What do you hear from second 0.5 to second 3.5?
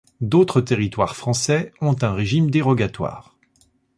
territoires français ont un régime dérogatoire.